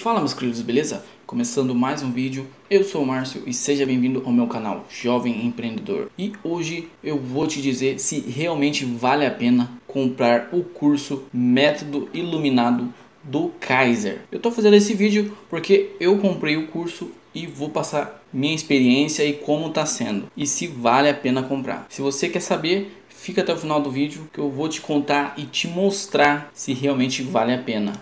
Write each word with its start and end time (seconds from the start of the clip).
Fala 0.00 0.20
meus 0.20 0.32
queridos, 0.32 0.62
beleza? 0.62 1.04
Começando 1.26 1.74
mais 1.74 2.02
um 2.02 2.10
vídeo, 2.10 2.46
eu 2.70 2.82
sou 2.82 3.02
o 3.02 3.06
Márcio 3.06 3.42
e 3.46 3.52
seja 3.52 3.84
bem-vindo 3.84 4.22
ao 4.24 4.32
meu 4.32 4.46
canal 4.46 4.86
Jovem 4.88 5.44
Empreendedor. 5.44 6.10
E 6.18 6.32
hoje 6.42 6.88
eu 7.04 7.18
vou 7.18 7.46
te 7.46 7.60
dizer 7.60 8.00
se 8.00 8.18
realmente 8.20 8.82
vale 8.82 9.26
a 9.26 9.30
pena 9.30 9.70
comprar 9.86 10.48
o 10.52 10.62
curso 10.64 11.24
Método 11.30 12.08
Iluminado 12.14 12.88
do 13.22 13.50
Kaiser. 13.60 14.22
Eu 14.32 14.40
tô 14.40 14.50
fazendo 14.50 14.72
esse 14.72 14.94
vídeo 14.94 15.36
porque 15.50 15.90
eu 16.00 16.16
comprei 16.16 16.56
o 16.56 16.68
curso 16.68 17.10
e 17.34 17.46
vou 17.46 17.68
passar 17.68 18.24
minha 18.32 18.54
experiência 18.54 19.22
e 19.22 19.34
como 19.34 19.68
tá 19.68 19.84
sendo 19.84 20.28
e 20.34 20.46
se 20.46 20.66
vale 20.66 21.10
a 21.10 21.14
pena 21.14 21.42
comprar. 21.42 21.84
Se 21.90 22.00
você 22.00 22.26
quer 22.26 22.40
saber, 22.40 22.90
fica 23.10 23.42
até 23.42 23.52
o 23.52 23.58
final 23.58 23.82
do 23.82 23.90
vídeo 23.90 24.30
que 24.32 24.38
eu 24.38 24.50
vou 24.50 24.66
te 24.66 24.80
contar 24.80 25.34
e 25.36 25.42
te 25.42 25.68
mostrar 25.68 26.50
se 26.54 26.72
realmente 26.72 27.22
vale 27.22 27.52
a 27.52 27.58
pena. 27.58 27.92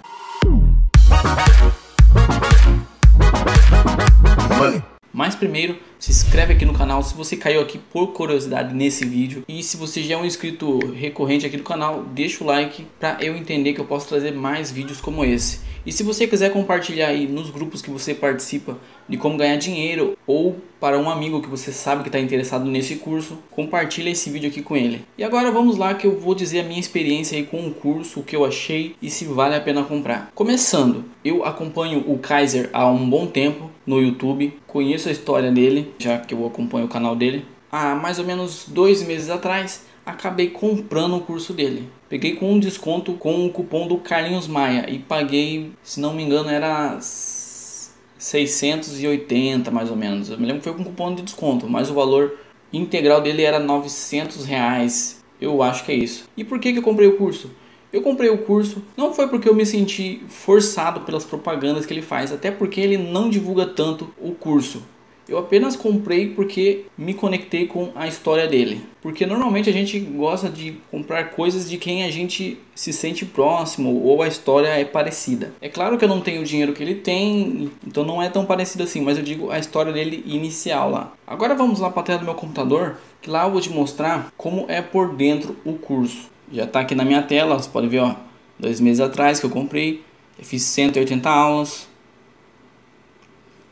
Mas 5.29 5.35
primeiro, 5.35 5.77
se 5.99 6.11
inscreve 6.11 6.55
aqui 6.55 6.64
no 6.64 6.73
canal 6.73 7.03
se 7.03 7.14
você 7.14 7.37
caiu 7.37 7.61
aqui 7.61 7.77
por 7.77 8.14
curiosidade 8.14 8.75
nesse 8.75 9.05
vídeo. 9.05 9.45
E 9.46 9.63
se 9.63 9.77
você 9.77 10.03
já 10.03 10.14
é 10.14 10.17
um 10.17 10.25
inscrito 10.25 10.79
recorrente 10.95 11.45
aqui 11.45 11.59
do 11.59 11.63
canal, 11.63 12.03
deixa 12.03 12.43
o 12.43 12.46
like 12.46 12.87
para 12.99 13.18
eu 13.21 13.37
entender 13.37 13.75
que 13.75 13.81
eu 13.82 13.85
posso 13.85 14.09
trazer 14.09 14.32
mais 14.32 14.71
vídeos 14.71 15.03
como 15.03 15.23
esse. 15.23 15.61
E 15.85 15.93
se 15.93 16.03
você 16.03 16.27
quiser 16.27 16.51
compartilhar 16.51 17.09
aí 17.09 17.27
nos 17.27 17.51
grupos 17.51 17.82
que 17.82 17.91
você 17.91 18.14
participa 18.14 18.79
de 19.07 19.17
como 19.18 19.37
ganhar 19.37 19.57
dinheiro 19.57 20.17
ou 20.27 20.57
para 20.81 20.99
um 20.99 21.11
amigo 21.11 21.43
que 21.43 21.49
você 21.49 21.73
sabe 21.73 22.03
que 22.03 22.09
está 22.09 22.18
interessado 22.18 22.65
nesse 22.65 22.96
curso, 22.96 23.39
compartilha 23.51 24.11
esse 24.11 24.31
vídeo 24.31 24.49
aqui 24.49 24.63
com 24.63 24.76
ele. 24.76 25.04
E 25.17 25.25
agora 25.25 25.51
vamos 25.51 25.76
lá 25.76 25.95
que 25.95 26.07
eu 26.07 26.18
vou 26.18 26.35
dizer 26.35 26.61
a 26.61 26.65
minha 26.65 26.81
experiência 26.81 27.37
aí 27.37 27.45
com 27.45 27.67
o 27.67 27.75
curso, 27.75 28.21
o 28.21 28.23
que 28.23 28.37
eu 28.37 28.45
achei 28.45 28.95
e 29.01 29.11
se 29.11 29.25
vale 29.25 29.54
a 29.54 29.61
pena 29.61 29.82
comprar. 29.82 30.31
Começando, 30.35 31.04
eu 31.25 31.45
acompanho 31.45 32.05
o 32.06 32.19
Kaiser 32.19 32.70
há 32.73 32.87
um 32.87 33.09
bom 33.09 33.27
tempo 33.27 33.67
no 33.89 34.00
YouTube, 34.03 34.61
conheço 34.67 35.08
a 35.08 35.12
história 35.12 35.50
dele, 35.50 35.94
já 35.98 36.19
que 36.19 36.34
eu 36.34 36.47
acompanho 36.47 36.84
o 36.84 36.89
canal 36.89 37.17
dele. 37.17 37.47
Há 37.72 37.95
mais 37.95 38.19
ou 38.19 38.27
menos 38.27 38.67
dois 38.69 39.03
meses 39.03 39.30
atrás, 39.30 39.86
acabei 40.05 40.50
comprando 40.50 41.17
o 41.17 41.22
curso 41.22 41.55
dele. 41.55 41.89
Peguei 42.06 42.36
com 42.36 42.53
um 42.53 42.61
desconto 42.61 43.14
com 43.14 43.47
o 43.47 43.50
cupom 43.50 43.89
do 43.89 43.97
Carlinhos 43.97 44.47
Maia 44.47 44.84
e 44.91 44.98
paguei, 44.98 45.72
se 45.83 45.98
não 46.00 46.12
me 46.12 46.22
engano, 46.22 46.50
era 46.50 46.98
680 47.00 49.70
mais 49.70 49.91
ou 49.91 49.97
menos. 49.97 50.28
Eu 50.28 50.39
me 50.39 50.45
lembro 50.45 50.61
que 50.61 50.69
foi 50.69 50.77
com 50.77 50.84
cupom 50.84 51.14
de 51.14 51.23
desconto, 51.23 51.67
mas 51.67 51.91
o 51.91 51.95
valor 51.95 52.39
integral 52.70 53.23
dele 53.23 53.42
era 53.42 53.58
900 53.58 54.45
reais. 54.45 55.25
Eu 55.41 55.62
acho 55.62 55.86
que 55.86 55.92
é 55.92 55.95
isso. 55.95 56.28
E 56.36 56.45
por 56.45 56.61
que, 56.61 56.75
que 56.75 56.80
eu 56.80 56.83
comprei 56.83 57.08
o 57.08 57.17
curso? 57.17 57.50
Eu 57.92 58.03
comprei 58.03 58.28
o 58.28 58.39
curso 58.39 58.83
não 58.97 59.14
foi 59.14 59.28
porque 59.28 59.48
eu 59.48 59.55
me 59.55 59.64
senti 59.64 60.20
forçado 60.28 61.00
pelas 61.00 61.25
propagandas 61.25 61.86
que 61.86 61.92
ele 61.95 62.03
faz, 62.03 62.30
até 62.30 62.50
porque 62.50 62.80
ele 62.80 62.98
não 62.98 63.30
divulga 63.30 63.64
tanto 63.64 64.12
o 64.20 64.33
curso. 64.33 64.83
Eu 65.28 65.36
apenas 65.36 65.77
comprei 65.77 66.30
porque 66.30 66.86
me 66.97 67.12
conectei 67.12 67.67
com 67.67 67.91
a 67.95 68.06
história 68.06 68.48
dele. 68.48 68.80
Porque 69.03 69.27
normalmente 69.27 69.69
a 69.69 69.72
gente 69.72 70.00
gosta 70.00 70.48
de 70.48 70.78
comprar 70.91 71.33
coisas 71.33 71.69
de 71.69 71.77
quem 71.77 72.05
a 72.05 72.11
gente 72.11 72.58
se 72.75 72.95
sente 72.95 73.27
próximo 73.27 74.02
ou 74.02 74.23
a 74.23 74.28
história 74.28 74.69
é 74.69 74.86
parecida. 74.86 75.52
É 75.61 75.69
claro 75.69 75.98
que 75.98 76.05
eu 76.05 76.08
não 76.08 76.23
tenho 76.23 76.41
o 76.41 76.45
dinheiro 76.45 76.73
que 76.73 76.83
ele 76.83 76.95
tem, 76.95 77.70
então 77.86 78.05
não 78.05 78.23
é 78.23 78.30
tão 78.30 78.47
parecido 78.47 78.84
assim, 78.84 79.02
mas 79.02 79.19
eu 79.19 79.23
digo 79.23 79.50
a 79.50 79.58
história 79.58 79.92
dele 79.92 80.25
inicial 80.27 80.91
lá. 80.91 81.12
Agora 81.27 81.55
vamos 81.55 81.80
lá 81.80 81.91
para 81.91 82.00
a 82.00 82.05
tela 82.06 82.19
do 82.20 82.25
meu 82.25 82.34
computador, 82.34 82.97
que 83.20 83.28
lá 83.28 83.45
eu 83.45 83.50
vou 83.50 83.61
te 83.61 83.70
mostrar 83.70 84.33
como 84.34 84.64
é 84.67 84.80
por 84.80 85.14
dentro 85.14 85.55
o 85.62 85.75
curso. 85.75 86.38
Já 86.53 86.65
está 86.65 86.81
aqui 86.81 86.95
na 86.95 87.05
minha 87.05 87.23
tela, 87.23 87.59
você 87.59 87.69
pode 87.69 87.89
ver, 87.89 88.01
ó, 88.01 88.15
dois 88.59 88.81
meses 88.81 89.01
atrás 89.01 89.39
que 89.39 89.47
eu 89.47 89.51
comprei, 89.51 90.03
eu 90.39 90.45
fiz 90.45 90.63
180 90.63 91.29
aulas, 91.29 91.89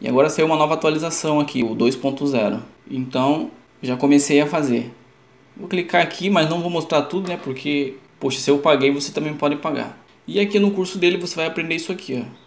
e 0.01 0.09
agora 0.09 0.29
saiu 0.29 0.47
uma 0.47 0.57
nova 0.57 0.75
atualização 0.75 1.41
aqui, 1.41 1.63
o 1.63 1.75
2.0. 1.75 2.61
Então, 2.91 3.51
já 3.83 3.97
comecei 3.97 4.41
a 4.41 4.47
fazer. 4.47 4.93
Vou 5.57 5.69
clicar 5.69 6.03
aqui, 6.03 6.29
mas 6.29 6.51
não 6.51 6.61
vou 6.61 6.71
mostrar 6.71 7.03
tudo, 7.03 7.29
né? 7.29 7.39
Porque, 7.43 7.95
poxa, 8.21 8.39
se 8.39 8.51
eu 8.51 8.59
paguei, 8.59 8.91
você 8.91 9.11
também 9.11 9.35
pode 9.35 9.57
pagar. 9.57 9.99
E 10.27 10.39
aqui 10.39 10.59
no 10.59 10.71
curso 10.71 10.99
dele 10.99 11.17
você 11.17 11.35
vai 11.35 11.47
aprender 11.47 11.77
isso 11.77 11.91
aqui, 11.91 12.23
ó. 12.23 12.47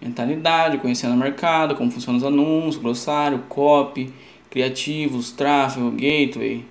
Mentalidade, 0.00 0.78
conhecendo 0.78 1.14
o 1.14 1.16
mercado, 1.16 1.74
como 1.74 1.90
funcionam 1.90 2.18
os 2.18 2.24
anúncios, 2.24 2.76
glossário, 2.76 3.40
copy, 3.48 4.12
criativos, 4.48 5.32
tráfego, 5.32 5.90
gateway. 5.90 6.64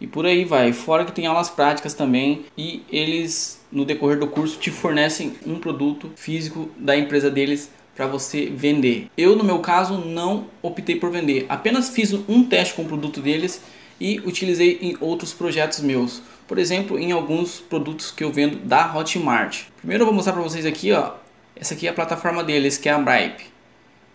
E 0.00 0.06
por 0.06 0.26
aí 0.26 0.44
vai. 0.44 0.72
Fora 0.72 1.04
que 1.04 1.12
tem 1.12 1.26
aulas 1.26 1.48
práticas 1.48 1.94
também 1.94 2.44
e 2.56 2.82
eles 2.90 3.64
no 3.72 3.84
decorrer 3.84 4.18
do 4.18 4.26
curso 4.26 4.58
te 4.58 4.70
fornecem 4.70 5.34
um 5.46 5.58
produto 5.58 6.10
físico 6.16 6.68
da 6.76 6.96
empresa 6.96 7.30
deles 7.30 7.70
para 7.94 8.06
você 8.06 8.46
vender. 8.46 9.08
Eu 9.16 9.34
no 9.34 9.42
meu 9.42 9.58
caso 9.60 9.96
não 9.98 10.48
optei 10.62 10.96
por 10.96 11.10
vender, 11.10 11.46
apenas 11.48 11.88
fiz 11.88 12.12
um 12.28 12.44
teste 12.44 12.74
com 12.74 12.82
o 12.82 12.86
produto 12.86 13.22
deles 13.22 13.62
e 13.98 14.20
utilizei 14.20 14.78
em 14.82 14.96
outros 15.00 15.32
projetos 15.32 15.80
meus. 15.80 16.22
Por 16.46 16.58
exemplo, 16.58 16.98
em 16.98 17.10
alguns 17.10 17.58
produtos 17.58 18.10
que 18.10 18.22
eu 18.22 18.30
vendo 18.30 18.56
da 18.58 18.94
Hotmart. 18.94 19.64
Primeiro 19.78 20.02
eu 20.02 20.06
vou 20.06 20.14
mostrar 20.14 20.34
para 20.34 20.42
vocês 20.42 20.66
aqui, 20.66 20.92
ó. 20.92 21.14
Essa 21.56 21.72
aqui 21.72 21.86
é 21.86 21.90
a 21.90 21.94
plataforma 21.94 22.44
deles, 22.44 22.76
que 22.76 22.88
é 22.88 22.92
a 22.92 22.98
Bripe. 22.98 23.55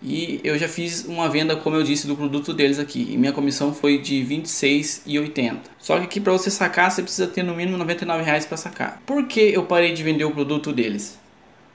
E 0.03 0.41
eu 0.43 0.57
já 0.57 0.67
fiz 0.67 1.05
uma 1.05 1.29
venda, 1.29 1.55
como 1.55 1.75
eu 1.75 1.83
disse, 1.83 2.07
do 2.07 2.15
produto 2.15 2.53
deles 2.53 2.79
aqui. 2.79 3.07
E 3.11 3.17
minha 3.17 3.31
comissão 3.31 3.73
foi 3.73 3.99
de 3.99 4.21
R$ 4.23 4.37
26,80. 4.37 5.57
Só 5.77 5.97
que 5.97 6.05
aqui 6.05 6.19
para 6.19 6.33
você 6.33 6.49
sacar, 6.49 6.89
você 6.89 7.03
precisa 7.03 7.27
ter 7.27 7.43
no 7.43 7.55
mínimo 7.55 7.77
R$ 7.77 7.95
99,00 7.95 8.47
para 8.47 8.57
sacar. 8.57 9.01
Por 9.05 9.27
que 9.27 9.39
eu 9.39 9.63
parei 9.63 9.93
de 9.93 10.01
vender 10.01 10.25
o 10.25 10.31
produto 10.31 10.73
deles? 10.73 11.19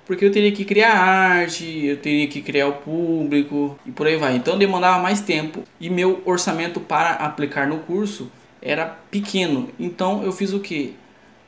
Porque 0.05 0.25
eu 0.25 0.31
teria 0.31 0.53
que 0.53 0.65
criar 0.65 0.93
arte, 0.93 1.85
eu 1.85 1.97
teria 1.97 2.29
que 2.29 2.41
criar 2.41 2.69
o 2.69 2.75
público 2.75 3.79
e 3.85 3.91
por 3.91 4.07
aí 4.07 4.17
vai. 4.17 4.37
Então 4.37 4.57
demandava 4.57 5.03
mais 5.03 5.21
tempo 5.21 5.65
e 5.81 5.91
meu 5.91 6.23
orçamento 6.25 6.81
para 6.81 7.11
aplicar 7.11 7.67
no 7.67 7.79
curso 7.79 8.31
era 8.63 8.87
pequeno. 9.11 9.69
Então 9.79 10.23
eu 10.23 10.33
fiz 10.33 10.53
o 10.53 10.61
que? 10.61 10.95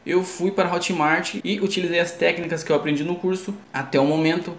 Eu 0.05 0.25
fui 0.25 0.51
para 0.51 0.73
Hotmart 0.73 1.37
e 1.45 1.61
utilizei 1.61 2.01
as 2.01 2.13
técnicas 2.13 2.65
que 2.65 2.73
eu 2.73 2.77
aprendi 2.77 3.05
no 3.05 3.15
curso 3.15 3.55
até 3.73 4.01
o 4.01 4.05
momento 4.05 4.55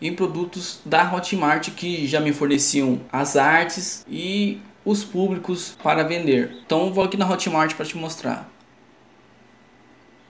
em 0.00 0.14
produtos 0.14 0.80
da 0.84 1.12
Hotmart 1.12 1.70
que 1.70 2.06
já 2.06 2.20
me 2.20 2.32
forneciam 2.32 3.00
as 3.12 3.36
artes 3.36 4.04
e 4.08 4.60
os 4.84 5.04
públicos 5.04 5.76
para 5.82 6.02
vender. 6.02 6.56
Então 6.64 6.92
vou 6.92 7.04
aqui 7.04 7.16
na 7.16 7.28
Hotmart 7.28 7.74
para 7.74 7.86
te 7.86 7.96
mostrar. 7.96 8.50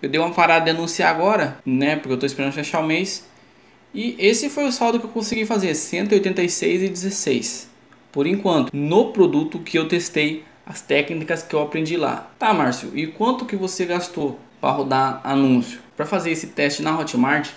Eu 0.01 0.09
dei 0.09 0.21
uma 0.21 0.31
parada 0.31 0.65
de 0.65 0.71
anunciar 0.71 1.15
agora, 1.15 1.59
né? 1.67 1.97
Porque 1.97 2.11
eu 2.11 2.15
estou 2.15 2.27
esperando 2.27 2.53
fechar 2.53 2.81
o 2.81 2.87
mês. 2.87 3.27
E 3.93 4.15
esse 4.19 4.49
foi 4.49 4.65
o 4.67 4.73
saldo 4.73 5.01
que 5.01 5.07
eu 5.07 5.11
consegui 5.11 5.45
fazer, 5.45 5.73
186,16. 5.73 7.67
Por 8.13 8.27
enquanto, 8.27 8.71
no 8.75 9.13
produto 9.13 9.59
que 9.59 9.79
eu 9.79 9.89
testei, 9.89 10.45
as 10.65 10.81
técnicas 10.81 11.43
que 11.43 11.55
eu 11.55 11.63
aprendi 11.63 11.97
lá. 11.97 12.31
Tá, 12.39 12.53
Márcio, 12.53 12.93
e 12.95 13.07
quanto 13.07 13.47
que 13.47 13.57
você 13.57 13.87
gastou 13.87 14.39
para 14.61 14.71
rodar 14.71 15.21
anúncio? 15.25 15.81
Para 15.97 16.07
fazer 16.07 16.31
esse 16.31 16.49
teste 16.49 16.83
na 16.83 16.97
Hotmart, 16.97 17.51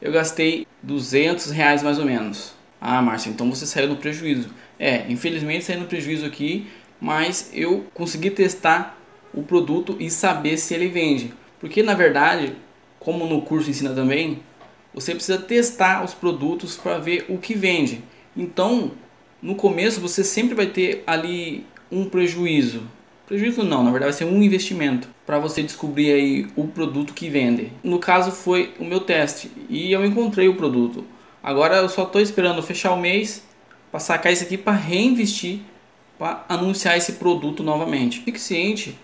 eu 0.00 0.12
gastei 0.12 0.67
200 0.82 1.50
reais 1.50 1.82
mais 1.82 1.98
ou 1.98 2.04
menos. 2.04 2.54
Ah, 2.80 3.02
Márcio, 3.02 3.30
então 3.30 3.50
você 3.50 3.66
saiu 3.66 3.88
no 3.88 3.96
prejuízo. 3.96 4.50
É, 4.78 5.04
infelizmente 5.08 5.64
saí 5.64 5.76
no 5.76 5.86
prejuízo 5.86 6.24
aqui, 6.24 6.66
mas 7.00 7.50
eu 7.52 7.86
consegui 7.92 8.30
testar 8.30 8.98
o 9.34 9.42
produto 9.42 9.96
e 9.98 10.10
saber 10.10 10.56
se 10.56 10.74
ele 10.74 10.88
vende. 10.88 11.32
Porque 11.58 11.82
na 11.82 11.94
verdade, 11.94 12.54
como 12.98 13.26
no 13.26 13.42
curso 13.42 13.70
ensina 13.70 13.92
também, 13.92 14.40
você 14.94 15.14
precisa 15.14 15.38
testar 15.38 16.04
os 16.04 16.14
produtos 16.14 16.76
para 16.76 16.98
ver 16.98 17.26
o 17.28 17.38
que 17.38 17.54
vende. 17.54 18.02
Então, 18.36 18.92
no 19.42 19.54
começo 19.54 20.00
você 20.00 20.22
sempre 20.22 20.54
vai 20.54 20.66
ter 20.66 21.02
ali 21.06 21.66
um 21.90 22.08
prejuízo. 22.08 22.82
Prejuízo 23.28 23.62
não, 23.62 23.84
na 23.84 23.90
verdade 23.90 24.10
vai 24.10 24.18
ser 24.18 24.24
um 24.24 24.42
investimento 24.42 25.06
para 25.26 25.38
você 25.38 25.62
descobrir 25.62 26.10
aí 26.10 26.46
o 26.56 26.66
produto 26.66 27.12
que 27.12 27.28
vende. 27.28 27.70
No 27.84 27.98
caso 27.98 28.30
foi 28.30 28.72
o 28.78 28.84
meu 28.86 29.00
teste 29.00 29.52
e 29.68 29.92
eu 29.92 30.02
encontrei 30.02 30.48
o 30.48 30.56
produto. 30.56 31.04
Agora 31.42 31.76
eu 31.76 31.90
só 31.90 32.04
estou 32.04 32.22
esperando 32.22 32.62
fechar 32.62 32.94
o 32.94 32.98
mês 32.98 33.44
para 33.90 34.00
sacar 34.00 34.32
isso 34.32 34.44
aqui 34.44 34.56
para 34.56 34.72
reinvestir 34.72 35.60
para 36.18 36.46
anunciar 36.48 36.96
esse 36.96 37.12
produto 37.12 37.62
novamente. 37.62 38.20
Fique 38.20 38.40
ciente 38.40 38.98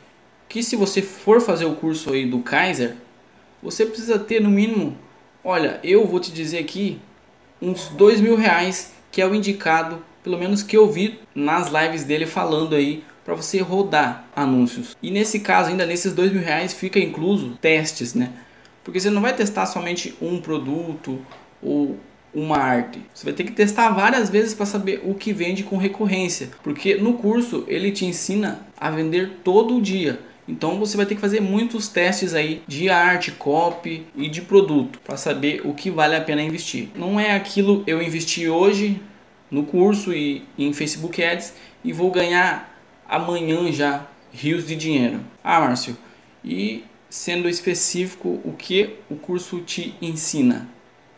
que 0.48 0.62
se 0.62 0.74
você 0.74 1.02
for 1.02 1.42
fazer 1.42 1.66
o 1.66 1.74
curso 1.74 2.10
aí 2.10 2.24
do 2.24 2.38
Kaiser, 2.38 2.96
você 3.62 3.84
precisa 3.84 4.18
ter 4.18 4.40
no 4.40 4.48
mínimo, 4.48 4.96
olha, 5.44 5.78
eu 5.84 6.06
vou 6.06 6.18
te 6.18 6.32
dizer 6.32 6.60
aqui 6.60 6.98
uns 7.60 7.88
dois 7.90 8.22
mil 8.22 8.36
reais 8.36 8.94
que 9.12 9.20
é 9.20 9.26
o 9.26 9.34
indicado, 9.34 10.02
pelo 10.22 10.38
menos 10.38 10.62
que 10.62 10.76
eu 10.76 10.90
vi 10.90 11.20
nas 11.34 11.68
lives 11.68 12.04
dele 12.04 12.24
falando 12.24 12.74
aí 12.74 13.04
para 13.24 13.34
você 13.34 13.60
rodar 13.60 14.26
anúncios. 14.36 14.96
E 15.02 15.10
nesse 15.10 15.40
caso, 15.40 15.70
ainda 15.70 15.86
nesses 15.86 16.12
dois 16.12 16.30
mil 16.32 16.42
reais, 16.42 16.74
fica 16.74 16.98
incluso 16.98 17.58
testes, 17.60 18.14
né? 18.14 18.30
Porque 18.82 19.00
você 19.00 19.08
não 19.08 19.22
vai 19.22 19.34
testar 19.34 19.66
somente 19.66 20.14
um 20.20 20.40
produto 20.40 21.18
ou 21.62 21.98
uma 22.34 22.58
arte. 22.58 23.00
Você 23.14 23.24
vai 23.24 23.32
ter 23.32 23.44
que 23.44 23.52
testar 23.52 23.90
várias 23.90 24.28
vezes 24.28 24.52
para 24.52 24.66
saber 24.66 25.00
o 25.04 25.14
que 25.14 25.32
vende 25.32 25.62
com 25.62 25.76
recorrência. 25.76 26.50
Porque 26.62 26.96
no 26.96 27.14
curso 27.14 27.64
ele 27.66 27.92
te 27.92 28.04
ensina 28.04 28.66
a 28.78 28.90
vender 28.90 29.38
todo 29.42 29.80
dia. 29.80 30.20
Então 30.46 30.78
você 30.78 30.96
vai 30.96 31.06
ter 31.06 31.14
que 31.14 31.20
fazer 31.20 31.40
muitos 31.40 31.88
testes 31.88 32.34
aí 32.34 32.62
de 32.66 32.90
arte, 32.90 33.32
copy 33.32 34.06
e 34.14 34.28
de 34.28 34.42
produto 34.42 35.00
para 35.02 35.16
saber 35.16 35.62
o 35.64 35.72
que 35.72 35.90
vale 35.90 36.14
a 36.14 36.20
pena 36.20 36.42
investir. 36.42 36.90
Não 36.94 37.18
é 37.18 37.34
aquilo 37.34 37.82
eu 37.86 38.02
investi 38.02 38.46
hoje 38.48 39.00
no 39.50 39.62
curso 39.64 40.12
e 40.12 40.44
em 40.58 40.72
Facebook 40.74 41.22
Ads 41.22 41.54
e 41.82 41.92
vou 41.92 42.10
ganhar 42.10 42.73
amanhã 43.08 43.70
já 43.72 44.06
rios 44.32 44.66
de 44.66 44.76
dinheiro. 44.76 45.20
Ah, 45.42 45.60
Márcio, 45.60 45.96
e 46.44 46.84
sendo 47.08 47.48
específico 47.48 48.40
o 48.44 48.52
que 48.52 48.96
o 49.08 49.16
curso 49.16 49.60
te 49.60 49.94
ensina? 50.02 50.68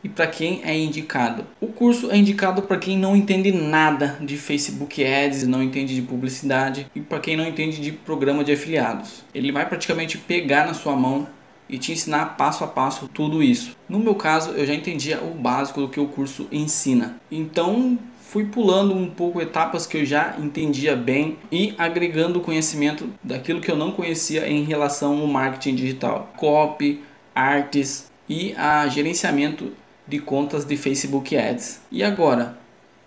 e 0.06 0.08
para 0.08 0.28
quem 0.28 0.60
é 0.62 0.78
indicado. 0.78 1.44
O 1.60 1.66
curso 1.66 2.12
é 2.12 2.16
indicado 2.16 2.62
para 2.62 2.76
quem 2.76 2.96
não 2.96 3.16
entende 3.16 3.50
nada 3.50 4.16
de 4.20 4.36
Facebook 4.36 5.04
Ads, 5.04 5.48
não 5.48 5.60
entende 5.60 5.96
de 5.96 6.02
publicidade 6.02 6.86
e 6.94 7.00
para 7.00 7.18
quem 7.18 7.36
não 7.36 7.44
entende 7.44 7.80
de 7.80 7.90
programa 7.90 8.44
de 8.44 8.52
afiliados. 8.52 9.24
Ele 9.34 9.50
vai 9.50 9.68
praticamente 9.68 10.16
pegar 10.16 10.64
na 10.64 10.74
sua 10.74 10.94
mão 10.94 11.26
e 11.68 11.76
te 11.76 11.90
ensinar 11.90 12.36
passo 12.36 12.62
a 12.62 12.68
passo 12.68 13.08
tudo 13.08 13.42
isso. 13.42 13.76
No 13.88 13.98
meu 13.98 14.14
caso, 14.14 14.50
eu 14.50 14.64
já 14.64 14.74
entendia 14.74 15.20
o 15.20 15.34
básico 15.34 15.80
do 15.80 15.88
que 15.88 15.98
o 15.98 16.06
curso 16.06 16.46
ensina. 16.52 17.16
Então, 17.28 17.98
fui 18.28 18.44
pulando 18.44 18.92
um 18.92 19.08
pouco 19.08 19.40
etapas 19.40 19.86
que 19.86 19.98
eu 19.98 20.04
já 20.04 20.34
entendia 20.38 20.96
bem 20.96 21.38
e 21.50 21.74
agregando 21.78 22.40
conhecimento 22.40 23.08
daquilo 23.22 23.60
que 23.60 23.70
eu 23.70 23.76
não 23.76 23.92
conhecia 23.92 24.48
em 24.48 24.64
relação 24.64 25.20
ao 25.20 25.26
marketing 25.26 25.76
digital, 25.76 26.32
copy, 26.36 27.02
artes 27.34 28.10
e 28.28 28.52
a 28.54 28.86
gerenciamento 28.88 29.72
de 30.06 30.18
contas 30.18 30.64
de 30.64 30.76
Facebook 30.76 31.36
Ads. 31.36 31.80
E 31.90 32.02
agora, 32.02 32.58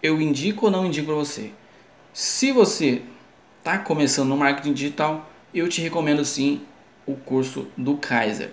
eu 0.01 0.21
indico 0.21 0.67
ou 0.67 0.71
não 0.71 0.85
indico 0.85 1.07
para 1.07 1.15
você? 1.15 1.51
Se 2.13 2.51
você 2.53 3.01
está 3.59 3.77
começando 3.77 4.29
no 4.29 4.37
marketing 4.37 4.73
digital, 4.73 5.29
eu 5.53 5.67
te 5.67 5.81
recomendo 5.81 6.23
sim 6.23 6.61
o 7.05 7.15
curso 7.15 7.67
do 7.75 7.97
Kaiser. 7.97 8.51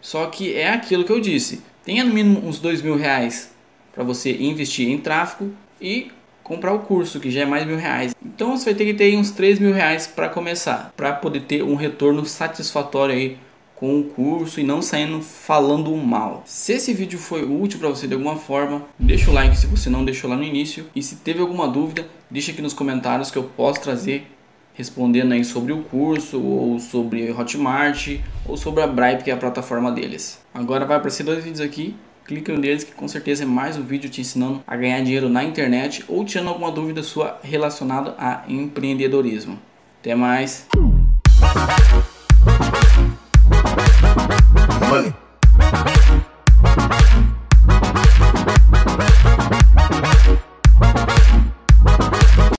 Só 0.00 0.26
que 0.26 0.54
é 0.54 0.70
aquilo 0.70 1.04
que 1.04 1.12
eu 1.12 1.20
disse: 1.20 1.62
tenha 1.84 2.02
no 2.02 2.14
mínimo 2.14 2.46
uns 2.46 2.58
dois 2.58 2.80
mil 2.80 2.96
reais 2.96 3.52
para 3.92 4.04
você 4.04 4.32
investir 4.32 4.88
em 4.88 4.98
tráfego 4.98 5.52
e 5.80 6.10
comprar 6.42 6.72
o 6.72 6.80
curso, 6.80 7.20
que 7.20 7.30
já 7.30 7.42
é 7.42 7.44
mais 7.44 7.66
mil 7.66 7.76
reais. 7.76 8.14
Então 8.24 8.56
você 8.56 8.66
vai 8.66 8.74
ter 8.74 8.86
que 8.86 8.94
ter 8.94 9.16
uns 9.16 9.30
três 9.30 9.58
mil 9.58 9.72
reais 9.72 10.06
para 10.06 10.28
começar, 10.28 10.92
para 10.96 11.12
poder 11.12 11.40
ter 11.40 11.62
um 11.62 11.74
retorno 11.74 12.24
satisfatório 12.24 13.14
aí 13.14 13.36
com 13.78 14.00
o 14.00 14.04
curso 14.04 14.58
e 14.58 14.64
não 14.64 14.82
saindo 14.82 15.20
falando 15.20 15.94
mal. 15.96 16.42
Se 16.46 16.72
esse 16.72 16.92
vídeo 16.92 17.18
foi 17.18 17.44
útil 17.44 17.78
para 17.78 17.88
você 17.88 18.08
de 18.08 18.14
alguma 18.14 18.34
forma, 18.34 18.82
deixa 18.98 19.30
o 19.30 19.34
like 19.34 19.56
se 19.56 19.68
você 19.68 19.88
não 19.88 20.04
deixou 20.04 20.28
lá 20.28 20.36
no 20.36 20.42
início 20.42 20.86
e 20.96 21.02
se 21.02 21.16
teve 21.16 21.40
alguma 21.40 21.68
dúvida, 21.68 22.08
deixa 22.28 22.50
aqui 22.50 22.60
nos 22.60 22.72
comentários 22.72 23.30
que 23.30 23.36
eu 23.36 23.44
posso 23.44 23.80
trazer 23.80 24.26
respondendo 24.74 25.32
aí 25.32 25.44
sobre 25.44 25.72
o 25.72 25.82
curso 25.82 26.40
ou 26.40 26.78
sobre 26.78 27.30
Hotmart 27.32 28.18
ou 28.46 28.56
sobre 28.56 28.82
a 28.82 28.86
Bripe 28.86 29.24
que 29.24 29.30
é 29.30 29.34
a 29.34 29.36
plataforma 29.36 29.92
deles. 29.92 30.40
Agora 30.54 30.84
vai 30.84 30.96
aparecer 30.96 31.24
dois 31.24 31.42
vídeos 31.42 31.60
aqui, 31.60 31.96
clique 32.28 32.52
um 32.52 32.60
deles 32.60 32.84
que 32.84 32.92
com 32.92 33.08
certeza 33.08 33.42
é 33.42 33.46
mais 33.46 33.78
um 33.78 33.82
vídeo 33.82 34.10
te 34.10 34.20
ensinando 34.20 34.62
a 34.66 34.76
ganhar 34.76 35.00
dinheiro 35.02 35.30
na 35.30 35.42
internet 35.42 36.04
ou 36.06 36.24
tirando 36.26 36.48
alguma 36.48 36.70
dúvida 36.70 37.02
sua 37.02 37.40
relacionada 37.42 38.14
a 38.18 38.44
empreendedorismo. 38.46 39.58
Até 40.00 40.14
mais! 40.14 40.68
money. 44.88 45.27